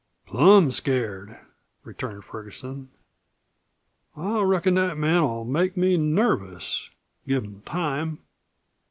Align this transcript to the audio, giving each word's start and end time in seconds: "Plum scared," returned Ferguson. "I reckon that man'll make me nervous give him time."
"Plum 0.25 0.71
scared," 0.71 1.37
returned 1.83 2.25
Ferguson. 2.25 2.89
"I 4.17 4.41
reckon 4.41 4.73
that 4.73 4.97
man'll 4.97 5.45
make 5.45 5.77
me 5.77 5.95
nervous 5.95 6.89
give 7.27 7.43
him 7.43 7.61
time." 7.67 8.17